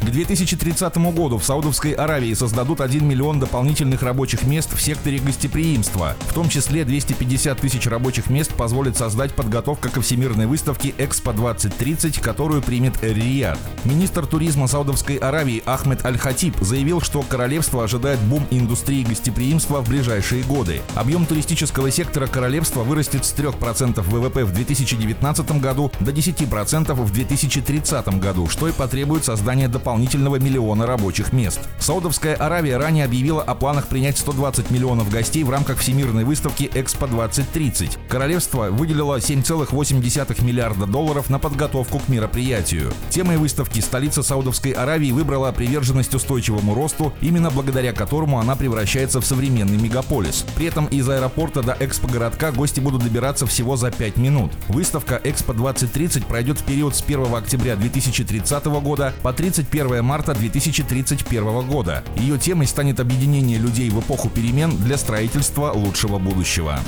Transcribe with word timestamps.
К 0.00 0.10
2030 0.10 0.96
году 1.12 1.38
в 1.38 1.44
Саудовской 1.44 1.92
Аравии 1.92 2.32
создадут 2.32 2.80
1 2.80 3.06
миллион 3.06 3.40
дополнительных 3.40 4.02
рабочих 4.02 4.44
мест 4.44 4.72
в 4.72 4.80
секторе 4.80 5.18
гостеприимства. 5.18 6.14
В 6.20 6.34
том 6.34 6.48
числе 6.48 6.84
250 6.84 7.60
тысяч 7.60 7.86
рабочих 7.86 8.30
мест 8.30 8.54
позволит 8.54 8.96
создать 8.96 9.34
подготовка 9.34 9.88
ко 9.88 10.00
всемирной 10.00 10.46
выставке 10.46 10.94
«Экспо-2030», 10.98 12.22
которую 12.22 12.62
примет 12.62 13.02
Эр-Рияд. 13.02 13.58
Министр 13.84 14.24
туризма 14.24 14.68
Саудовской 14.68 15.16
Аравии 15.16 15.62
Ахмед 15.66 16.04
Аль-Хатиб 16.06 16.54
заявил, 16.60 17.00
что 17.00 17.22
королевство 17.22 17.82
ожидает 17.82 18.20
бум 18.20 18.46
индустрии 18.50 19.02
гостеприимства 19.02 19.82
в 19.82 19.88
ближайшие 19.88 20.44
годы. 20.44 20.80
Объем 20.94 21.26
туристического 21.26 21.90
сектора 21.90 22.28
королевства 22.28 22.84
вырастет 22.84 23.24
с 23.24 23.34
3% 23.34 24.00
ВВП 24.00 24.44
в 24.44 24.52
2019 24.52 25.60
году 25.60 25.90
до 25.98 26.12
10% 26.12 26.94
в 26.94 27.12
2030 27.12 28.20
году, 28.20 28.48
что 28.48 28.68
и 28.68 28.72
потребует 28.72 29.24
создания 29.24 29.68
дополнительных 29.68 29.87
дополнительного 29.88 30.36
миллиона 30.36 30.86
рабочих 30.86 31.32
мест. 31.32 31.60
Саудовская 31.78 32.34
Аравия 32.34 32.76
ранее 32.76 33.06
объявила 33.06 33.42
о 33.42 33.54
планах 33.54 33.86
принять 33.86 34.18
120 34.18 34.70
миллионов 34.70 35.10
гостей 35.10 35.42
в 35.44 35.48
рамках 35.48 35.78
Всемирной 35.78 36.24
выставки 36.24 36.64
Экспо-2030. 36.74 37.96
Королевство 38.06 38.68
выделило 38.70 39.16
7,8 39.16 40.44
миллиарда 40.44 40.84
долларов 40.84 41.30
на 41.30 41.38
подготовку 41.38 42.00
к 42.00 42.08
мероприятию. 42.08 42.92
Темой 43.08 43.38
выставки 43.38 43.80
столица 43.80 44.22
Саудовской 44.22 44.72
Аравии 44.72 45.10
выбрала 45.10 45.52
приверженность 45.52 46.14
устойчивому 46.14 46.74
росту, 46.74 47.14
именно 47.22 47.50
благодаря 47.50 47.94
которому 47.94 48.38
она 48.38 48.56
превращается 48.56 49.22
в 49.22 49.24
современный 49.24 49.78
мегаполис. 49.78 50.44
При 50.54 50.66
этом 50.66 50.84
из 50.88 51.08
аэропорта 51.08 51.62
до 51.62 51.74
экспо-городка 51.80 52.52
гости 52.52 52.80
будут 52.80 53.02
добираться 53.02 53.46
всего 53.46 53.76
за 53.76 53.90
5 53.90 54.18
минут. 54.18 54.52
Выставка 54.68 55.18
Экспо-2030 55.24 56.26
пройдет 56.26 56.60
в 56.60 56.64
период 56.64 56.94
с 56.94 57.02
1 57.02 57.34
октября 57.34 57.74
2030 57.76 58.66
года 58.66 59.14
по 59.22 59.32
31 59.32 59.77
1 59.78 60.04
марта 60.04 60.34
2031 60.34 61.66
года. 61.66 62.02
Ее 62.16 62.36
темой 62.38 62.66
станет 62.66 62.98
объединение 62.98 63.58
людей 63.58 63.90
в 63.90 64.00
эпоху 64.00 64.28
перемен 64.28 64.76
для 64.76 64.98
строительства 64.98 65.70
лучшего 65.72 66.18
будущего. 66.18 66.80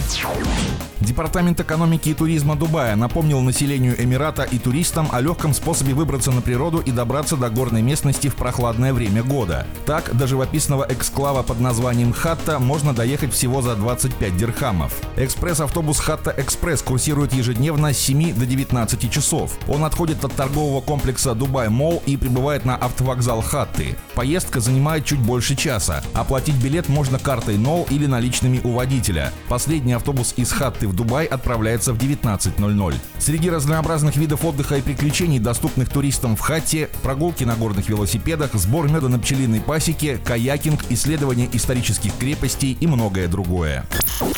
Департамент 1.00 1.58
экономики 1.58 2.10
и 2.10 2.14
туризма 2.14 2.56
Дубая 2.56 2.94
напомнил 2.94 3.40
населению 3.40 4.02
Эмирата 4.02 4.42
и 4.42 4.58
туристам 4.58 5.08
о 5.12 5.20
легком 5.20 5.54
способе 5.54 5.94
выбраться 5.94 6.30
на 6.30 6.42
природу 6.42 6.78
и 6.78 6.90
добраться 6.90 7.36
до 7.36 7.48
горной 7.48 7.80
местности 7.80 8.28
в 8.28 8.34
прохладное 8.34 8.92
время 8.92 9.22
года. 9.22 9.66
Так, 9.86 10.14
до 10.14 10.26
живописного 10.26 10.86
эксклава 10.88 11.42
под 11.42 11.60
названием 11.60 12.12
Хатта 12.12 12.58
можно 12.58 12.92
доехать 12.92 13.32
всего 13.32 13.62
за 13.62 13.76
25 13.76 14.36
дирхамов. 14.36 14.92
Экспресс-автобус 15.16 16.00
Hatta 16.00 16.34
Express 16.36 16.82
курсирует 16.82 17.32
ежедневно 17.32 17.94
с 17.94 17.98
7 17.98 18.34
до 18.34 18.44
19 18.44 19.10
часов. 19.10 19.58
Он 19.68 19.84
отходит 19.84 20.22
от 20.24 20.34
торгового 20.34 20.82
комплекса 20.82 21.34
Dubai 21.34 21.70
Mall 21.70 22.02
и 22.04 22.18
прибывает 22.18 22.66
на 22.66 22.76
автовокзал 22.80 23.42
Хатты. 23.42 23.96
Поездка 24.14 24.60
занимает 24.60 25.04
чуть 25.04 25.20
больше 25.20 25.56
часа. 25.56 26.02
Оплатить 26.14 26.56
билет 26.56 26.88
можно 26.88 27.18
картой 27.18 27.58
Nol 27.58 27.88
или 27.90 28.06
наличными 28.06 28.60
у 28.64 28.72
водителя. 28.72 29.32
Последний 29.48 29.92
автобус 29.92 30.32
из 30.36 30.52
Хатты 30.52 30.88
в 30.88 30.94
Дубай 30.94 31.26
отправляется 31.26 31.92
в 31.92 31.98
19.00. 31.98 32.94
Среди 33.18 33.50
разнообразных 33.50 34.16
видов 34.16 34.44
отдыха 34.44 34.76
и 34.76 34.82
приключений, 34.82 35.38
доступных 35.38 35.90
туристам 35.90 36.36
в 36.36 36.40
Хатте, 36.40 36.88
прогулки 37.02 37.44
на 37.44 37.54
горных 37.54 37.88
велосипедах, 37.88 38.54
сбор 38.54 38.88
меда 38.88 39.08
на 39.08 39.18
пчелиной 39.18 39.60
пасеке, 39.60 40.18
каякинг, 40.18 40.84
исследование 40.90 41.48
исторических 41.52 42.16
крепостей 42.16 42.76
и 42.80 42.86
многое 42.86 43.28
другое. 43.28 43.84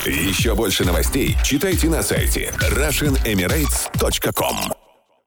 Еще 0.04 0.54
больше 0.54 0.84
новостей 0.84 1.36
читайте 1.42 1.88
на 1.88 2.02
сайте 2.02 2.52
RussianEmirates.com 2.58 4.81